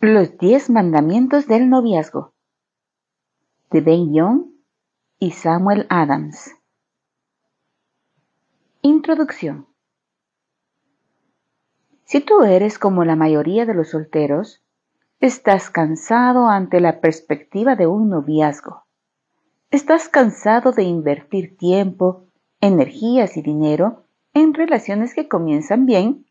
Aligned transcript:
Los 0.00 0.38
diez 0.38 0.70
mandamientos 0.70 1.48
del 1.48 1.68
noviazgo 1.68 2.32
de 3.72 3.80
Ben 3.80 4.14
Young 4.14 4.44
y 5.18 5.32
Samuel 5.32 5.86
Adams. 5.90 6.54
Introducción. 8.80 9.66
Si 12.04 12.20
tú 12.20 12.44
eres 12.44 12.78
como 12.78 13.04
la 13.04 13.16
mayoría 13.16 13.66
de 13.66 13.74
los 13.74 13.88
solteros, 13.88 14.62
estás 15.18 15.68
cansado 15.68 16.46
ante 16.46 16.78
la 16.78 17.00
perspectiva 17.00 17.74
de 17.74 17.88
un 17.88 18.08
noviazgo. 18.08 18.84
Estás 19.72 20.08
cansado 20.08 20.70
de 20.70 20.84
invertir 20.84 21.56
tiempo, 21.56 22.28
energías 22.60 23.36
y 23.36 23.42
dinero 23.42 24.04
en 24.32 24.54
relaciones 24.54 25.12
que 25.12 25.26
comienzan 25.26 25.86
bien 25.86 26.24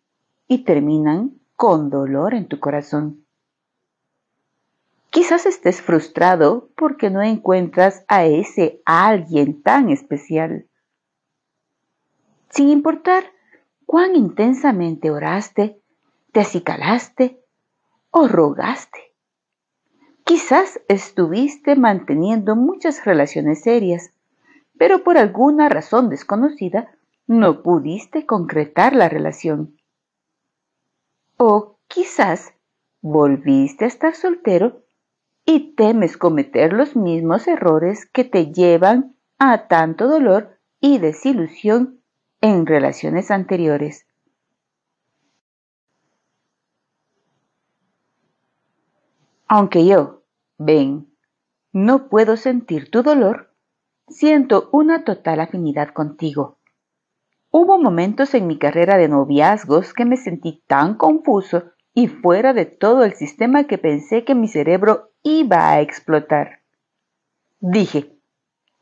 y 0.48 0.64
terminan 0.64 1.42
con 1.58 1.90
dolor 1.90 2.34
en 2.34 2.48
tu 2.48 2.62
corazón. 2.62 3.27
Quizás 5.10 5.46
estés 5.46 5.82
frustrado 5.82 6.70
porque 6.76 7.10
no 7.10 7.22
encuentras 7.22 8.04
a 8.08 8.26
ese 8.26 8.82
alguien 8.86 9.62
tan 9.62 9.90
especial. 9.90 10.68
Sin 12.50 12.70
importar 12.70 13.24
cuán 13.86 14.16
intensamente 14.16 15.10
oraste, 15.12 15.82
te 16.32 16.42
acicalaste 16.42 17.42
o 18.12 18.28
rogaste. 18.28 19.00
Quizás 20.24 20.82
estuviste 20.90 21.76
manteniendo 21.76 22.56
muchas 22.56 23.06
relaciones 23.06 23.62
serias, 23.62 24.12
pero 24.78 25.04
por 25.04 25.18
alguna 25.18 25.70
razón 25.70 26.10
desconocida 26.10 26.92
no 27.28 27.64
pudiste 27.64 28.26
concretar 28.26 28.94
la 28.94 29.10
relación. 29.10 29.78
O 31.38 31.78
quizás 31.88 32.54
volviste 33.02 33.86
a 33.86 33.88
estar 33.88 34.16
soltero 34.16 34.84
y 35.50 35.76
temes 35.76 36.18
cometer 36.18 36.74
los 36.74 36.98
mismos 36.98 37.48
errores 37.48 38.06
que 38.06 38.26
te 38.26 38.52
llevan 38.52 39.16
a 39.40 39.68
tanto 39.70 40.10
dolor 40.10 40.60
y 40.82 41.00
desilusión 41.00 42.02
en 42.42 42.66
relaciones 42.66 43.32
anteriores. 43.32 44.06
Aunque 49.48 49.86
yo, 49.86 50.24
ven, 50.58 51.08
no 51.72 52.10
puedo 52.10 52.36
sentir 52.36 52.92
tu 52.92 53.02
dolor, 53.02 53.54
siento 54.10 54.68
una 54.74 55.06
total 55.06 55.40
afinidad 55.40 55.94
contigo. 55.94 56.58
Hubo 57.52 57.78
momentos 57.78 58.34
en 58.34 58.48
mi 58.48 58.60
carrera 58.60 58.98
de 58.98 59.08
noviazgos 59.08 59.94
que 59.94 60.04
me 60.04 60.18
sentí 60.18 60.62
tan 60.68 60.96
confuso 60.96 61.72
y 61.94 62.10
fuera 62.10 62.54
de 62.54 62.66
todo 62.66 63.06
el 63.06 63.14
sistema 63.14 63.64
que 63.64 63.78
pensé 63.78 64.26
que 64.26 64.36
mi 64.36 64.50
cerebro 64.50 65.07
iba 65.24 65.70
a 65.70 65.82
explotar. 65.82 66.62
Dije, 67.60 68.14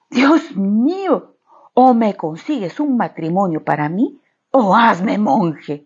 Dios 0.09 0.55
mío, 0.55 1.35
o 1.73 1.93
me 1.93 2.15
consigues 2.15 2.79
un 2.79 2.97
matrimonio 2.97 3.63
para 3.63 3.89
mí, 3.89 4.21
o 4.51 4.75
hazme 4.75 5.17
monje, 5.17 5.85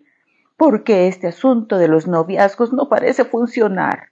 porque 0.57 1.07
este 1.07 1.27
asunto 1.27 1.77
de 1.77 1.87
los 1.87 2.07
noviazgos 2.07 2.73
no 2.73 2.89
parece 2.89 3.25
funcionar. 3.25 4.09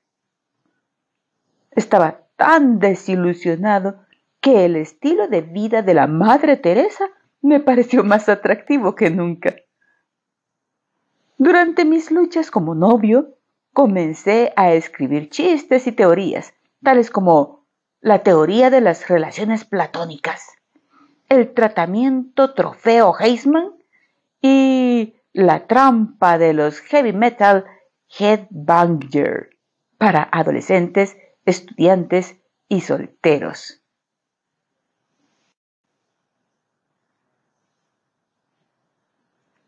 Estaba 1.72 2.22
tan 2.36 2.80
desilusionado 2.80 4.00
que 4.42 4.66
el 4.66 4.76
estilo 4.76 5.28
de 5.28 5.42
vida 5.42 5.82
de 5.82 5.94
la 5.94 6.08
Madre 6.08 6.58
Teresa 6.58 7.06
me 7.42 7.60
pareció 7.60 8.04
más 8.04 8.30
atractivo 8.30 8.96
que 8.96 9.10
nunca. 9.10 9.56
Durante 11.38 11.86
mis 11.86 12.10
luchas 12.10 12.50
como 12.50 12.74
novio, 12.74 13.37
comencé 13.78 14.54
a 14.56 14.74
escribir 14.74 15.30
chistes 15.30 15.86
y 15.86 15.92
teorías, 15.92 16.56
tales 16.82 17.12
como 17.12 17.68
la 18.02 18.24
teoría 18.24 18.72
de 18.72 18.82
las 18.82 19.08
relaciones 19.08 19.66
platónicas, 19.66 20.48
el 21.30 21.54
tratamiento 21.54 22.56
trofeo 22.56 23.14
Heisman 23.20 23.76
y 24.42 25.18
la 25.32 25.68
trampa 25.68 26.40
de 26.40 26.54
los 26.54 26.80
heavy 26.80 27.14
metal 27.14 27.66
headbanger 28.18 29.52
para 30.00 30.28
adolescentes, 30.32 31.16
estudiantes 31.46 32.36
y 32.68 32.82
solteros. 32.82 33.84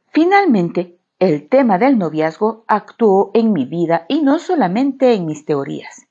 Finalmente, 0.07 0.98
el 1.19 1.49
tema 1.49 1.77
del 1.77 1.97
noviazgo 1.97 2.63
actuó 2.67 3.31
en 3.33 3.51
mi 3.51 3.65
vida 3.65 4.05
y 4.07 4.21
no 4.21 4.39
solamente 4.39 5.13
en 5.13 5.25
mis 5.25 5.43
teorías. 5.45 6.07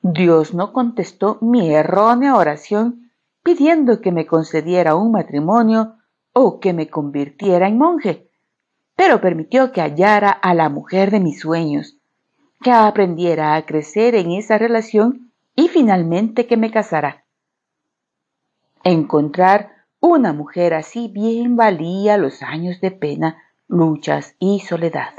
Dios 0.00 0.54
no 0.54 0.72
contestó 0.72 1.36
mi 1.42 1.74
errónea 1.74 2.34
oración 2.34 3.10
pidiendo 3.42 4.00
que 4.00 4.10
me 4.10 4.26
concediera 4.26 4.94
un 4.94 5.12
matrimonio 5.12 5.96
o 6.32 6.60
que 6.60 6.72
me 6.72 6.88
convirtiera 6.88 7.68
en 7.68 7.76
monje, 7.76 8.30
pero 8.96 9.20
permitió 9.20 9.72
que 9.72 9.82
hallara 9.82 10.30
a 10.30 10.54
la 10.54 10.70
mujer 10.70 11.10
de 11.10 11.20
mis 11.20 11.40
sueños, 11.40 11.98
que 12.62 12.72
aprendiera 12.72 13.54
a 13.54 13.66
crecer 13.66 14.14
en 14.14 14.32
esa 14.32 14.56
relación 14.56 15.32
y 15.54 15.68
finalmente 15.68 16.46
que 16.46 16.56
me 16.56 16.70
casara. 16.70 17.24
Encontrar 18.82 19.72
una 20.00 20.32
mujer 20.32 20.72
así 20.72 21.08
bien 21.08 21.56
valía 21.56 22.16
los 22.16 22.42
años 22.42 22.80
de 22.80 22.90
pena 22.90 23.36
luchas 23.70 24.34
y 24.40 24.58
soledad. 24.58 25.14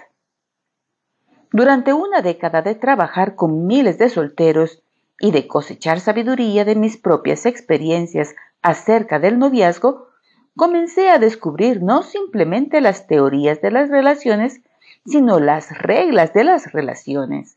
Durante 1.54 1.94
una 1.94 2.22
década 2.22 2.62
de 2.62 2.76
trabajar 2.76 3.36
con 3.36 3.66
miles 3.66 3.98
de 3.98 4.10
solteros 4.10 4.84
y 5.20 5.32
de 5.32 5.48
cosechar 5.48 6.02
sabiduría 6.02 6.66
de 6.66 6.76
mis 6.76 6.98
propias 6.98 7.46
experiencias 7.46 8.36
acerca 8.62 9.20
del 9.20 9.40
noviazgo, 9.40 10.10
comencé 10.58 11.10
a 11.10 11.18
descubrir 11.18 11.82
no 11.82 12.04
simplemente 12.04 12.82
las 12.82 13.08
teorías 13.08 13.62
de 13.62 13.72
las 13.72 13.90
relaciones, 13.90 14.62
sino 15.06 15.40
las 15.40 15.78
reglas 15.78 16.34
de 16.34 16.44
las 16.44 16.74
relaciones. 16.74 17.56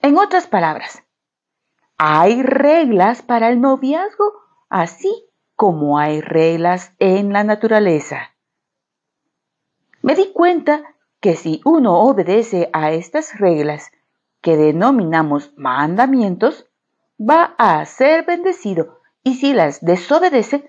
En 0.00 0.16
otras 0.16 0.46
palabras, 0.46 1.02
hay 1.98 2.42
reglas 2.42 3.22
para 3.22 3.48
el 3.48 3.60
noviazgo, 3.60 4.32
así 4.68 5.26
como 5.56 5.98
hay 5.98 6.20
reglas 6.20 6.92
en 7.00 7.32
la 7.32 7.42
naturaleza 7.42 8.31
me 10.02 10.14
di 10.14 10.32
cuenta 10.32 10.82
que 11.20 11.36
si 11.36 11.60
uno 11.64 12.00
obedece 12.00 12.68
a 12.72 12.90
estas 12.90 13.38
reglas 13.38 13.90
que 14.40 14.56
denominamos 14.56 15.52
mandamientos, 15.56 16.66
va 17.18 17.54
a 17.58 17.84
ser 17.86 18.26
bendecido 18.26 18.98
y 19.22 19.34
si 19.34 19.52
las 19.52 19.80
desobedece, 19.80 20.68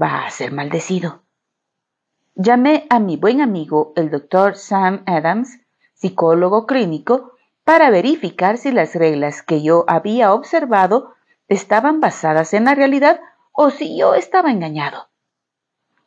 va 0.00 0.26
a 0.26 0.30
ser 0.30 0.50
maldecido. 0.50 1.22
Llamé 2.34 2.86
a 2.90 2.98
mi 2.98 3.16
buen 3.16 3.40
amigo 3.40 3.92
el 3.94 4.10
doctor 4.10 4.56
Sam 4.56 5.04
Adams, 5.06 5.60
psicólogo 5.92 6.66
clínico, 6.66 7.34
para 7.62 7.90
verificar 7.90 8.58
si 8.58 8.72
las 8.72 8.96
reglas 8.96 9.42
que 9.42 9.62
yo 9.62 9.84
había 9.86 10.34
observado 10.34 11.14
estaban 11.46 12.00
basadas 12.00 12.52
en 12.52 12.64
la 12.64 12.74
realidad 12.74 13.20
o 13.52 13.70
si 13.70 13.96
yo 13.96 14.14
estaba 14.14 14.50
engañado. 14.50 15.08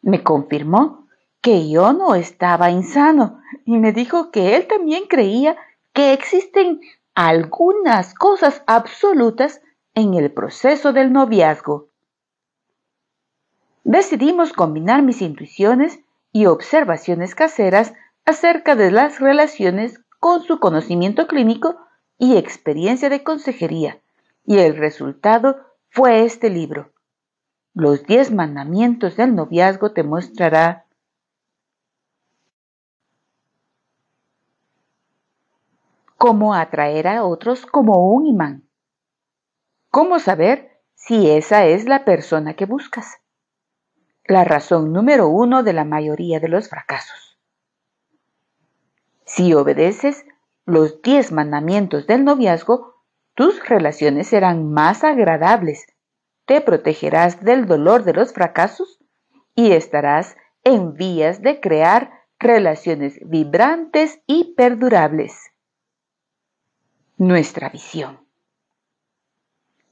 Me 0.01 0.22
confirmó 0.22 1.06
que 1.41 1.69
yo 1.69 1.93
no 1.93 2.15
estaba 2.15 2.71
insano 2.71 3.39
y 3.65 3.77
me 3.77 3.91
dijo 3.91 4.31
que 4.31 4.55
él 4.55 4.67
también 4.67 5.05
creía 5.07 5.55
que 5.93 6.13
existen 6.13 6.81
algunas 7.15 8.13
cosas 8.13 8.63
absolutas 8.67 9.61
en 9.93 10.13
el 10.13 10.31
proceso 10.31 10.93
del 10.93 11.11
noviazgo. 11.11 11.89
Decidimos 13.83 14.53
combinar 14.53 15.01
mis 15.01 15.21
intuiciones 15.21 15.99
y 16.31 16.45
observaciones 16.45 17.33
caseras 17.35 17.93
acerca 18.25 18.75
de 18.75 18.91
las 18.91 19.19
relaciones 19.19 20.01
con 20.19 20.43
su 20.43 20.59
conocimiento 20.59 21.25
clínico 21.28 21.78
y 22.17 22.35
experiencia 22.35 23.09
de 23.09 23.23
consejería, 23.23 24.01
y 24.45 24.57
el 24.59 24.75
resultado 24.75 25.57
fue 25.90 26.25
este 26.25 26.49
libro. 26.49 26.91
Los 27.73 28.03
diez 28.05 28.31
mandamientos 28.31 29.16
del 29.16 29.35
noviazgo 29.35 29.93
te 29.93 30.03
mostrará 30.03 30.86
cómo 36.17 36.55
atraer 36.55 37.08
a 37.08 37.23
otros 37.23 37.66
como 37.66 38.08
un 38.11 38.25
imán. 38.25 38.67
¿Cómo 39.90 40.19
saber 40.19 40.81
si 40.96 41.29
esa 41.29 41.66
es 41.66 41.85
la 41.85 42.05
persona 42.05 42.55
que 42.55 42.66
buscas? 42.66 43.17
La 44.25 44.43
razón 44.43 44.91
número 44.91 45.29
uno 45.29 45.64
de 45.64 45.73
la 45.73 45.85
mayoría 45.85 46.40
de 46.40 46.49
los 46.49 46.69
fracasos. 46.69 47.37
Si 49.25 49.53
obedeces 49.53 50.25
los 50.66 51.02
diez 51.02 51.31
mandamientos 51.31 52.08
del 52.08 52.25
noviazgo, 52.25 52.96
tus 53.35 53.64
relaciones 53.67 54.28
serán 54.28 54.72
más 54.72 55.03
agradables, 55.03 55.85
te 56.46 56.61
protegerás 56.61 57.41
del 57.43 57.67
dolor 57.67 58.03
de 58.03 58.14
los 58.14 58.34
fracasos 58.34 58.99
y 59.53 59.72
estarás 59.72 60.35
en 60.64 60.93
vías 60.96 61.41
de 61.41 61.59
crear 61.59 62.11
relaciones 62.40 63.19
vibrantes 63.23 64.19
y 64.28 64.55
perdurables. 64.55 65.47
Nuestra 67.17 67.69
visión. 67.69 68.19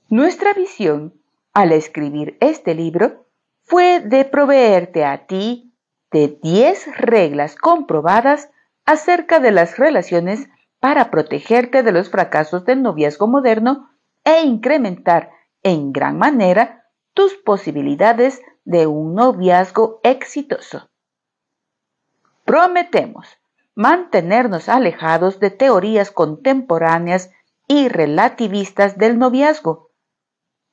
Nuestra 0.10 0.54
visión, 0.54 1.20
al 1.54 1.72
escribir 1.72 2.38
este 2.40 2.76
libro, 2.76 3.26
fue 3.64 4.00
de 4.00 4.26
proveerte 4.26 5.04
a 5.04 5.26
ti 5.26 5.74
de 6.12 6.38
10 6.42 6.98
reglas 6.98 7.56
comprobadas 7.56 8.52
acerca 8.86 9.40
de 9.40 9.52
las 9.52 9.78
relaciones 9.80 10.48
para 10.80 11.10
protegerte 11.10 11.82
de 11.82 11.92
los 11.92 12.12
fracasos 12.12 12.64
del 12.64 12.84
noviazgo 12.84 13.28
moderno 13.28 13.90
e 14.24 14.42
incrementar 14.44 15.32
en 15.64 15.92
gran 15.92 16.20
manera 16.20 16.86
tus 17.16 17.34
posibilidades 17.38 18.40
de 18.66 18.86
un 18.86 19.16
noviazgo 19.16 20.00
exitoso. 20.04 20.92
Prometemos 22.44 23.28
mantenernos 23.76 24.70
alejados 24.70 25.40
de 25.40 25.52
teorías 25.52 26.10
contemporáneas 26.10 27.32
y 27.68 27.90
relativistas 27.90 28.98
del 28.98 29.20
noviazgo. 29.20 29.92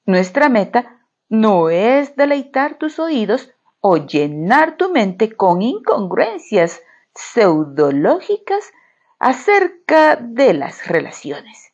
Nuestra 0.07 0.49
meta 0.49 1.07
no 1.29 1.69
es 1.71 2.17
deleitar 2.17 2.77
tus 2.77 2.99
oídos 2.99 3.51
o 3.81 3.97
llenar 3.97 4.77
tu 4.77 4.91
mente 4.91 5.35
con 5.35 5.63
incongruencias 5.63 6.81
pseudológicas 7.15 8.73
acerca 9.19 10.17
de 10.17 10.55
las 10.55 10.87
relaciones. 10.87 11.73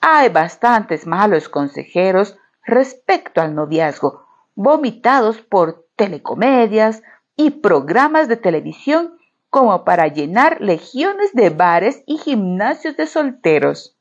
Hay 0.00 0.28
bastantes 0.28 1.06
malos 1.06 1.48
consejeros 1.48 2.38
respecto 2.64 3.40
al 3.40 3.54
noviazgo, 3.54 4.26
vomitados 4.54 5.40
por 5.40 5.86
telecomedias 5.96 7.02
y 7.36 7.50
programas 7.50 8.28
de 8.28 8.36
televisión 8.36 9.19
como 9.50 9.84
para 9.84 10.06
llenar 10.06 10.60
legiones 10.60 11.32
de 11.34 11.50
bares 11.50 12.02
y 12.06 12.18
gimnasios 12.18 12.96
de 12.96 13.06
solteros. 13.06 13.96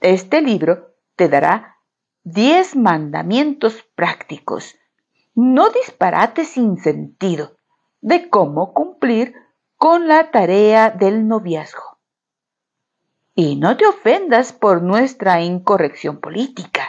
Este 0.00 0.42
libro 0.42 0.94
te 1.14 1.28
dará 1.28 1.76
10 2.24 2.76
mandamientos 2.76 3.82
prácticos, 3.94 4.76
no 5.34 5.70
disparates 5.70 6.48
sin 6.48 6.78
sentido, 6.78 7.56
de 8.00 8.28
cómo 8.28 8.74
cumplir 8.74 9.34
con 9.76 10.08
la 10.08 10.30
tarea 10.30 10.90
del 10.90 11.28
noviazgo. 11.28 11.98
Y 13.34 13.56
no 13.56 13.76
te 13.76 13.86
ofendas 13.86 14.52
por 14.52 14.82
nuestra 14.82 15.40
incorrección 15.42 16.20
política. 16.20 16.82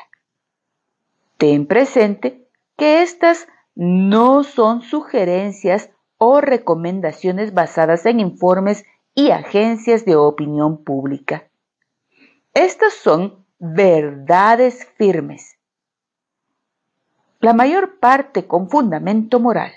Ten 1.37 1.67
presente 1.67 2.47
que 2.75 3.03
estas 3.03 3.47
no 3.75 4.43
son 4.43 4.81
sugerencias 4.81 5.89
o 6.23 6.39
recomendaciones 6.39 7.51
basadas 7.55 8.05
en 8.05 8.19
informes 8.19 8.85
y 9.15 9.31
agencias 9.31 10.05
de 10.05 10.15
opinión 10.15 10.83
pública. 10.83 11.49
Estas 12.53 12.93
son 12.93 13.43
verdades 13.57 14.87
firmes. 14.99 15.57
La 17.39 17.53
mayor 17.53 17.97
parte 17.97 18.45
con 18.45 18.69
fundamento 18.69 19.39
moral. 19.39 19.71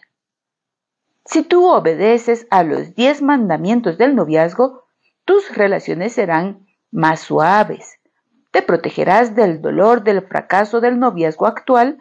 Si 1.25 1.45
tú 1.45 1.67
obedeces 1.67 2.47
a 2.51 2.63
los 2.63 2.95
diez 2.95 3.23
mandamientos 3.23 3.97
del 3.97 4.15
noviazgo, 4.15 4.85
tus 5.25 5.51
relaciones 5.57 6.13
serán 6.13 6.67
más 6.91 7.21
suaves. 7.21 8.01
Te 8.51 8.61
protegerás 8.61 9.35
del 9.35 9.63
dolor 9.63 10.05
del 10.05 10.21
fracaso 10.21 10.83
del 10.83 10.99
noviazgo 11.01 11.47
actual 11.47 11.97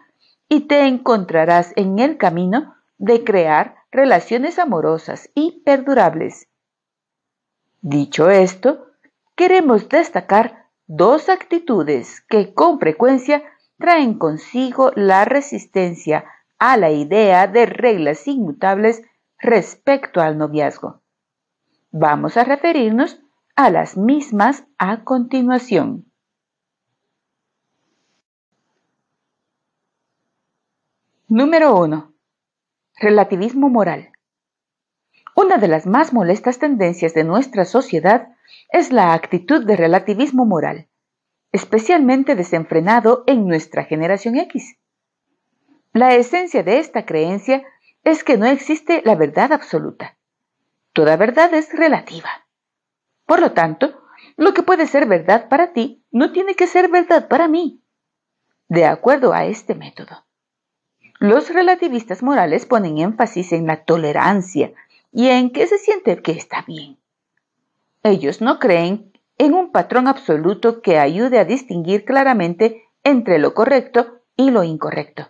y 0.50 0.68
te 0.68 0.81
encontrarás 0.81 1.72
en 1.78 2.00
el 2.00 2.18
camino 2.18 2.75
de 2.98 3.24
crear 3.24 3.82
relaciones 3.94 4.60
amorosas 4.60 5.30
y 5.36 5.62
perdurables. 5.63 6.48
Dicho 7.81 8.30
esto, 8.30 8.88
queremos 9.36 9.88
destacar 9.88 10.69
dos 10.88 11.30
actitudes 11.30 12.22
que 12.22 12.54
con 12.54 12.80
frecuencia 12.80 13.44
traen 13.78 14.18
consigo 14.18 14.92
la 14.95 15.25
resistencia 15.25 16.25
a 16.57 16.75
la 16.78 16.92
idea 16.92 17.48
de 17.48 17.66
reglas 17.66 18.28
inmutables 18.28 19.04
respecto 19.40 20.22
al 20.22 20.38
noviazgo. 20.38 21.01
Vamos 21.92 22.38
a 22.38 22.44
referirnos 22.44 23.19
a 23.56 23.69
las 23.69 23.98
mismas 23.98 24.63
a 24.78 25.04
continuación. 25.04 26.06
Número 31.28 31.75
1. 31.75 32.12
Relativismo 33.00 33.69
moral. 33.69 34.12
Una 35.36 35.57
de 35.57 35.68
las 35.68 35.88
más 35.88 36.13
molestas 36.13 36.60
tendencias 36.60 37.16
de 37.16 37.24
nuestra 37.24 37.66
sociedad 37.66 38.30
es 38.69 38.92
la 38.92 39.13
actitud 39.13 39.66
de 39.66 39.75
relativismo 39.75 40.45
moral, 40.45 40.88
especialmente 41.51 42.36
desenfrenado 42.36 43.24
en 43.25 43.48
nuestra 43.48 43.84
generación 43.84 44.38
X. 44.38 44.78
La 45.92 46.13
esencia 46.13 46.62
de 46.62 46.78
esta 46.78 47.04
creencia 47.04 47.63
es 48.04 48.24
que 48.24 48.38
no 48.38 48.45
existe 48.45 49.01
la 49.04 49.16
verdad 49.16 49.54
absoluta. 49.54 50.16
Toda 50.94 51.18
verdad 51.18 51.51
es 51.56 51.74
relativa. 51.74 52.45
Por 53.25 53.42
lo 53.42 53.54
tanto, 53.54 54.04
lo 54.38 54.54
que 54.54 54.62
puede 54.62 54.86
ser 54.86 55.07
verdad 55.07 55.50
para 55.50 55.74
ti 55.74 56.06
no 56.12 56.31
tiene 56.31 56.54
que 56.54 56.68
ser 56.68 56.90
verdad 56.90 57.28
para 57.28 57.48
mí. 57.48 57.81
De 58.69 58.86
acuerdo 58.86 59.34
a 59.34 59.45
este 59.45 59.74
método. 59.74 60.25
Los 61.24 61.54
relativistas 61.54 62.22
morales 62.22 62.66
ponen 62.66 62.98
énfasis 62.98 63.54
en 63.54 63.66
la 63.66 63.86
tolerancia 63.86 64.74
y 65.14 65.30
en 65.30 65.52
que 65.52 65.68
se 65.68 65.78
siente 65.78 66.22
que 66.22 66.34
está 66.34 66.66
bien. 66.68 66.98
Ellos 68.04 68.42
no 68.42 68.60
creen 68.60 69.14
en 69.38 69.54
un 69.54 69.72
patrón 69.72 70.10
absoluto 70.10 70.81
que 70.81 71.00
ayude 71.00 71.40
a 71.40 71.46
distinguir 71.46 72.04
claramente 72.04 72.84
entre 73.06 73.40
lo 73.40 73.54
correcto 73.54 74.20
y 74.36 74.52
lo 74.52 74.66
incorrecto. 74.66 75.30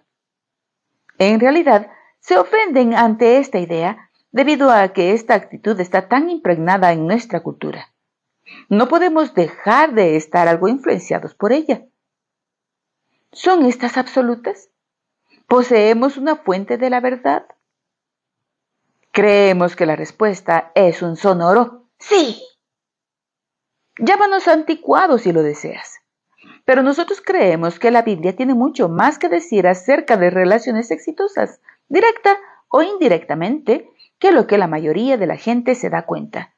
En 1.19 1.39
realidad, 1.39 1.91
se 2.19 2.39
ofenden 2.39 2.95
ante 2.95 3.37
esta 3.37 3.59
idea 3.59 4.09
debido 4.31 4.71
a 4.71 4.93
que 4.93 5.13
esta 5.13 5.35
actitud 5.35 5.79
está 5.79 6.07
tan 6.07 6.27
impregnada 6.31 6.91
en 6.91 7.05
nuestra 7.05 7.43
cultura. 7.43 7.93
No 8.67 8.87
podemos 8.87 9.35
dejar 9.35 9.93
de 9.93 10.15
estar 10.15 10.47
algo 10.47 10.67
influenciados 10.67 11.35
por 11.35 11.53
ella. 11.53 11.85
¿Son 13.31 13.67
estas 13.67 13.97
absolutas? 13.97 14.71
¿Poseemos 15.47 16.17
una 16.17 16.35
fuente 16.35 16.77
de 16.77 16.89
la 16.89 16.99
verdad? 16.99 17.45
Creemos 19.11 19.75
que 19.75 19.85
la 19.85 19.95
respuesta 19.95 20.71
es 20.73 21.01
un 21.01 21.15
sonoro 21.15 21.83
sí. 21.99 22.41
Llámanos 23.97 24.47
anticuados 24.47 25.21
si 25.21 25.31
lo 25.31 25.43
deseas. 25.43 25.99
Pero 26.65 26.81
nosotros 26.81 27.21
creemos 27.23 27.77
que 27.77 27.91
la 27.91 28.01
Biblia 28.01 28.35
tiene 28.35 28.53
mucho 28.53 28.89
más 28.89 29.19
que 29.19 29.29
decir 29.29 29.67
acerca 29.67 30.17
de 30.17 30.29
relaciones 30.29 30.91
exitosas, 30.91 31.61
directa 31.89 32.37
o 32.69 32.81
indirectamente, 32.81 33.89
que 34.17 34.31
lo 34.31 34.47
que 34.47 34.57
la 34.57 34.67
mayoría 34.67 35.17
de 35.17 35.27
la 35.27 35.37
gente 35.37 35.75
se 35.75 35.89
da 35.89 36.05
cuenta. 36.05 36.55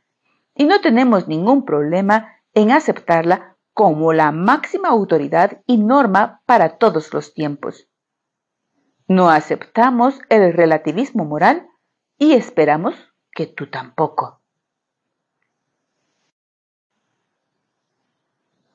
Y 0.55 0.65
no 0.65 0.79
tenemos 0.79 1.27
ningún 1.27 1.65
problema 1.65 2.35
en 2.53 2.71
aceptarla 2.71 3.57
como 3.73 4.13
la 4.13 4.31
máxima 4.31 4.89
autoridad 4.89 5.61
y 5.65 5.77
norma 5.77 6.41
para 6.45 6.77
todos 6.77 7.13
los 7.13 7.33
tiempos. 7.33 7.89
No 9.07 9.29
aceptamos 9.29 10.19
el 10.29 10.51
relativismo 10.53 11.25
moral 11.25 11.69
y 12.17 12.33
esperamos 12.33 12.95
que 13.31 13.45
tú 13.45 13.67
tampoco. 13.67 14.41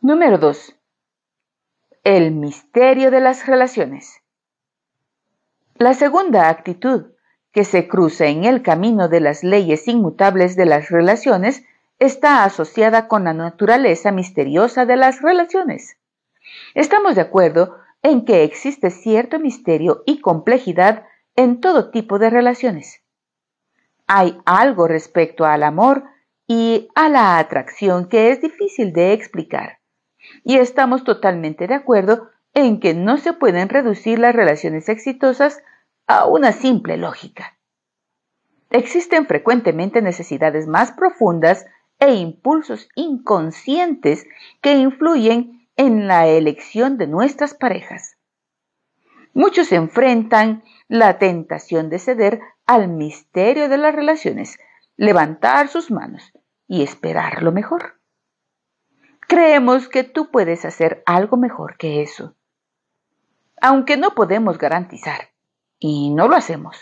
Número 0.00 0.38
2. 0.38 0.76
El 2.04 2.30
misterio 2.30 3.10
de 3.10 3.20
las 3.20 3.46
relaciones. 3.46 4.22
La 5.74 5.94
segunda 5.94 6.48
actitud 6.48 7.12
que 7.52 7.64
se 7.64 7.88
cruza 7.88 8.26
en 8.26 8.44
el 8.44 8.62
camino 8.62 9.08
de 9.08 9.20
las 9.20 9.42
leyes 9.42 9.88
inmutables 9.88 10.54
de 10.54 10.66
las 10.66 10.90
relaciones 10.90 11.64
está 11.98 12.44
asociada 12.44 13.08
con 13.08 13.24
la 13.24 13.34
naturaleza 13.34 14.12
misteriosa 14.12 14.86
de 14.86 14.96
las 14.96 15.22
relaciones. 15.22 15.98
Estamos 16.74 17.16
de 17.16 17.22
acuerdo 17.22 17.76
en 18.02 18.24
que 18.24 18.44
existe 18.44 18.90
cierto 18.90 19.38
misterio 19.38 20.02
y 20.06 20.20
complejidad 20.20 21.04
en 21.36 21.60
todo 21.60 21.90
tipo 21.90 22.18
de 22.18 22.30
relaciones. 22.30 23.02
Hay 24.06 24.38
algo 24.44 24.88
respecto 24.88 25.44
al 25.44 25.62
amor 25.62 26.04
y 26.46 26.88
a 26.94 27.08
la 27.08 27.38
atracción 27.38 28.08
que 28.08 28.30
es 28.30 28.40
difícil 28.40 28.92
de 28.92 29.12
explicar. 29.12 29.78
Y 30.44 30.56
estamos 30.56 31.04
totalmente 31.04 31.66
de 31.66 31.74
acuerdo 31.74 32.28
en 32.54 32.80
que 32.80 32.94
no 32.94 33.18
se 33.18 33.32
pueden 33.32 33.68
reducir 33.68 34.18
las 34.18 34.34
relaciones 34.34 34.88
exitosas 34.88 35.62
a 36.06 36.26
una 36.26 36.52
simple 36.52 36.96
lógica. 36.96 37.56
Existen 38.70 39.26
frecuentemente 39.26 40.02
necesidades 40.02 40.66
más 40.66 40.92
profundas 40.92 41.66
e 41.98 42.14
impulsos 42.14 42.88
inconscientes 42.94 44.26
que 44.60 44.74
influyen 44.74 45.59
en 45.80 46.06
la 46.06 46.26
elección 46.26 46.98
de 46.98 47.06
nuestras 47.06 47.54
parejas. 47.54 48.18
Muchos 49.32 49.72
enfrentan 49.72 50.62
la 50.88 51.16
tentación 51.16 51.88
de 51.88 51.98
ceder 51.98 52.42
al 52.66 52.88
misterio 52.88 53.66
de 53.70 53.78
las 53.78 53.94
relaciones, 53.94 54.58
levantar 54.98 55.68
sus 55.68 55.90
manos 55.90 56.34
y 56.68 56.82
esperar 56.82 57.42
lo 57.42 57.50
mejor. 57.50 57.98
Creemos 59.26 59.88
que 59.88 60.04
tú 60.04 60.30
puedes 60.30 60.66
hacer 60.66 61.02
algo 61.06 61.38
mejor 61.38 61.78
que 61.78 62.02
eso. 62.02 62.34
Aunque 63.62 63.96
no 63.96 64.10
podemos 64.10 64.58
garantizar, 64.58 65.30
y 65.78 66.10
no 66.10 66.28
lo 66.28 66.36
hacemos, 66.36 66.76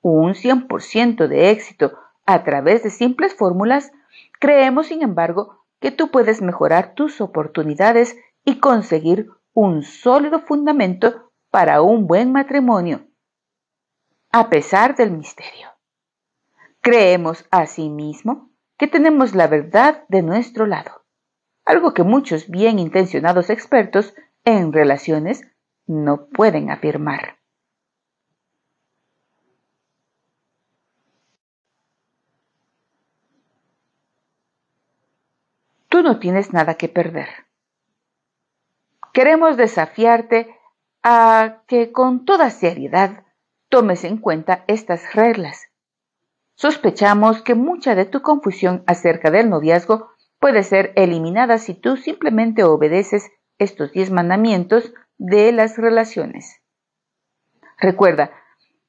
un 0.00 0.34
100% 0.34 1.26
de 1.26 1.50
éxito 1.50 1.98
a 2.24 2.44
través 2.44 2.84
de 2.84 2.90
simples 2.90 3.34
fórmulas, 3.34 3.90
creemos, 4.38 4.86
sin 4.86 5.02
embargo, 5.02 5.64
que 5.80 5.90
tú 5.90 6.12
puedes 6.12 6.40
mejorar 6.40 6.94
tus 6.94 7.20
oportunidades 7.20 8.16
y 8.44 8.58
conseguir 8.58 9.28
un 9.52 9.82
sólido 9.82 10.40
fundamento 10.40 11.32
para 11.50 11.82
un 11.82 12.06
buen 12.06 12.32
matrimonio, 12.32 13.06
a 14.32 14.50
pesar 14.50 14.96
del 14.96 15.10
misterio. 15.12 15.68
Creemos 16.80 17.46
asimismo 17.50 18.50
que 18.76 18.88
tenemos 18.88 19.34
la 19.34 19.46
verdad 19.46 20.04
de 20.08 20.22
nuestro 20.22 20.66
lado 20.66 21.04
algo 21.64 21.94
que 21.94 22.02
muchos 22.02 22.48
bien 22.48 22.78
intencionados 22.78 23.50
expertos 23.50 24.14
en 24.44 24.72
relaciones 24.72 25.42
no 25.86 26.26
pueden 26.26 26.70
afirmar. 26.70 27.38
Tú 35.88 36.02
no 36.02 36.18
tienes 36.18 36.52
nada 36.52 36.74
que 36.74 36.88
perder. 36.88 37.28
Queremos 39.14 39.56
desafiarte 39.56 40.58
a 41.04 41.62
que 41.68 41.92
con 41.92 42.24
toda 42.24 42.50
seriedad 42.50 43.22
tomes 43.68 44.02
en 44.02 44.18
cuenta 44.18 44.64
estas 44.66 45.14
reglas. 45.14 45.68
Sospechamos 46.56 47.40
que 47.40 47.54
mucha 47.54 47.94
de 47.94 48.06
tu 48.06 48.22
confusión 48.22 48.82
acerca 48.88 49.30
del 49.30 49.48
noviazgo 49.50 50.10
puede 50.40 50.64
ser 50.64 50.92
eliminada 50.96 51.58
si 51.58 51.74
tú 51.74 51.96
simplemente 51.96 52.64
obedeces 52.64 53.30
estos 53.56 53.92
diez 53.92 54.10
mandamientos 54.10 54.92
de 55.16 55.52
las 55.52 55.78
relaciones. 55.78 56.60
Recuerda, 57.78 58.32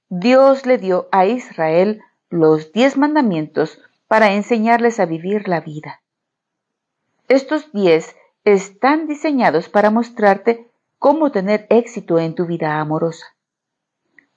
Dios 0.10 0.66
le 0.66 0.80
dio 0.80 1.08
a 1.12 1.28
Israel 1.28 2.02
los 2.32 2.72
diez 2.72 2.98
mandamientos 2.98 3.80
para 4.08 4.34
enseñarles 4.34 5.00
a 5.00 5.06
vivir 5.06 5.48
la 5.48 5.62
vida. 5.62 6.02
Estos 7.28 7.72
diez 7.74 8.16
están 8.46 9.08
diseñados 9.08 9.70
para 9.70 9.90
mostrarte 9.90 10.72
cómo 11.00 11.32
tener 11.32 11.66
éxito 11.70 12.20
en 12.20 12.36
tu 12.36 12.46
vida 12.46 12.80
amorosa. 12.80 13.26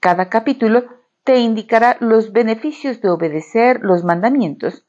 Cada 0.00 0.30
capítulo 0.30 0.84
te 1.24 1.38
indicará 1.38 1.98
los 2.00 2.32
beneficios 2.32 3.02
de 3.02 3.10
obedecer 3.10 3.80
los 3.82 4.04
mandamientos 4.04 4.86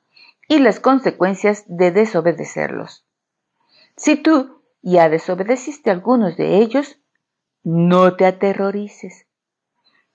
y 0.47 0.59
las 0.59 0.79
consecuencias 0.79 1.65
de 1.67 1.91
desobedecerlos. 1.91 3.05
Si 3.97 4.15
tú 4.15 4.61
ya 4.81 5.09
desobedeciste 5.09 5.91
algunos 5.91 6.38
de 6.38 6.57
ellos, 6.57 6.97
no 7.63 8.15
te 8.15 8.25
aterrorices. 8.25 9.27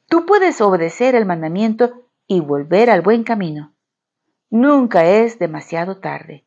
Tú 0.08 0.24
puedes 0.24 0.62
obedecer 0.62 1.14
el 1.14 1.26
mandamiento 1.26 2.08
y 2.26 2.40
volver 2.40 2.88
al 2.88 3.02
buen 3.02 3.22
camino. 3.22 3.74
Nunca 4.48 5.04
es 5.04 5.38
demasiado 5.38 5.98
tarde. 5.98 6.46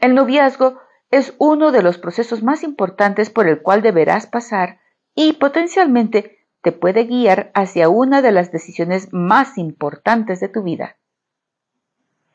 El 0.00 0.14
noviazgo 0.14 0.80
es 1.10 1.34
uno 1.38 1.72
de 1.72 1.82
los 1.82 1.98
procesos 1.98 2.42
más 2.42 2.62
importantes 2.62 3.30
por 3.30 3.46
el 3.46 3.62
cual 3.62 3.82
deberás 3.82 4.26
pasar 4.26 4.80
y 5.14 5.34
potencialmente 5.34 6.38
te 6.62 6.72
puede 6.72 7.04
guiar 7.04 7.50
hacia 7.54 7.88
una 7.88 8.22
de 8.22 8.32
las 8.32 8.52
decisiones 8.52 9.12
más 9.12 9.58
importantes 9.58 10.40
de 10.40 10.48
tu 10.48 10.62
vida. 10.62 10.96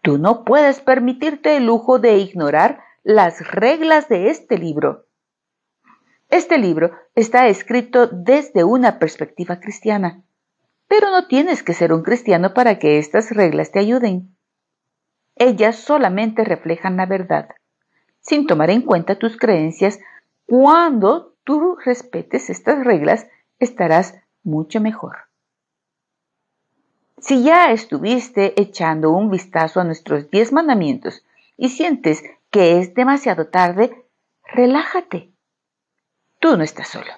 Tú 0.02 0.18
no 0.18 0.44
puedes 0.44 0.82
permitirte 0.82 1.58
el 1.58 1.66
lujo 1.66 2.00
de 2.00 2.18
ignorar 2.18 2.80
las 3.04 3.52
reglas 3.52 4.08
de 4.10 4.30
este 4.30 4.58
libro. 4.58 5.08
Este 6.30 6.58
libro 6.58 6.92
está 7.16 7.48
escrito 7.48 8.08
desde 8.08 8.64
una 8.64 9.00
perspectiva 9.00 9.60
cristiana, 9.60 10.24
pero 10.88 11.10
no 11.10 11.28
tienes 11.28 11.64
que 11.64 11.74
ser 11.74 11.94
un 11.94 12.04
cristiano 12.04 12.54
para 12.54 12.78
que 12.78 13.00
estas 13.00 13.32
reglas 13.32 13.72
te 13.72 13.80
ayuden. 13.80 14.35
Ellas 15.36 15.76
solamente 15.76 16.44
reflejan 16.44 16.98
la 16.98 17.06
verdad, 17.06 17.50
sin 18.22 18.48
tomar 18.48 18.70
en 18.70 18.82
cuenta 18.82 19.20
tus 19.20 19.38
creencias. 19.38 20.00
Cuando 20.46 21.36
tú 21.44 21.76
respetes 21.84 22.50
estas 22.50 22.84
reglas, 22.84 23.28
estarás 23.60 24.16
mucho 24.44 24.80
mejor. 24.80 25.18
Si 27.18 27.44
ya 27.44 27.72
estuviste 27.72 28.60
echando 28.62 29.12
un 29.12 29.30
vistazo 29.30 29.82
a 29.82 29.84
nuestros 29.84 30.30
diez 30.30 30.52
mandamientos 30.52 31.26
y 31.58 31.70
sientes 31.70 32.24
que 32.52 32.80
es 32.80 32.94
demasiado 32.94 33.48
tarde, 33.48 34.06
relájate. 34.44 35.32
Tú 36.40 36.58
no 36.58 36.64
estás 36.64 36.90
solo. 36.90 37.12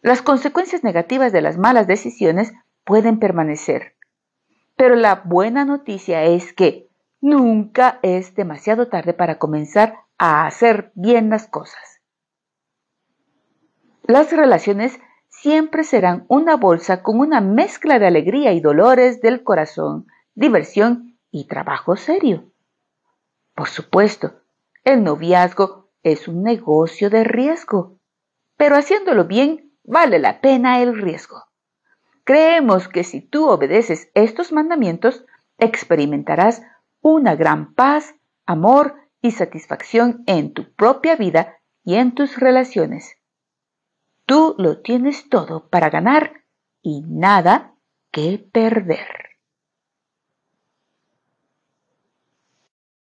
Las 0.00 0.22
consecuencias 0.22 0.84
negativas 0.84 1.32
de 1.32 1.42
las 1.42 1.58
malas 1.58 1.86
decisiones 1.86 2.52
pueden 2.84 3.18
permanecer. 3.18 3.94
Pero 4.76 4.96
la 4.96 5.22
buena 5.24 5.64
noticia 5.64 6.24
es 6.24 6.52
que 6.52 6.88
nunca 7.22 8.00
es 8.02 8.34
demasiado 8.34 8.88
tarde 8.88 9.14
para 9.14 9.38
comenzar 9.38 10.00
a 10.18 10.46
hacer 10.46 10.92
bien 10.94 11.30
las 11.30 11.46
cosas. 11.46 12.00
Las 14.02 14.32
relaciones 14.32 14.98
siempre 15.28 15.84
serán 15.84 16.26
una 16.28 16.56
bolsa 16.56 17.02
con 17.02 17.20
una 17.20 17.40
mezcla 17.40 17.98
de 17.98 18.06
alegría 18.08 18.52
y 18.52 18.60
dolores 18.60 19.22
del 19.22 19.44
corazón, 19.44 20.06
diversión 20.34 21.16
y 21.30 21.46
trabajo 21.46 21.96
serio. 21.96 22.52
Por 23.54 23.68
supuesto, 23.68 24.40
el 24.84 25.04
noviazgo 25.04 25.92
es 26.02 26.26
un 26.26 26.42
negocio 26.42 27.08
de 27.08 27.22
riesgo, 27.22 28.00
pero 28.56 28.76
haciéndolo 28.76 29.26
bien 29.26 29.72
vale 29.84 30.18
la 30.18 30.40
pena 30.40 30.82
el 30.82 31.00
riesgo. 31.00 31.44
Creemos 32.24 32.88
que 32.88 33.04
si 33.04 33.20
tú 33.20 33.48
obedeces 33.48 34.10
estos 34.14 34.52
mandamientos, 34.52 35.24
experimentarás 35.58 36.62
una 37.02 37.36
gran 37.36 37.74
paz, 37.74 38.14
amor 38.46 38.94
y 39.20 39.32
satisfacción 39.32 40.22
en 40.26 40.54
tu 40.54 40.72
propia 40.74 41.16
vida 41.16 41.58
y 41.84 41.96
en 41.96 42.14
tus 42.14 42.38
relaciones. 42.38 43.16
Tú 44.24 44.54
lo 44.58 44.80
tienes 44.80 45.28
todo 45.28 45.68
para 45.68 45.90
ganar 45.90 46.44
y 46.80 47.02
nada 47.02 47.74
que 48.10 48.38
perder. 48.38 49.31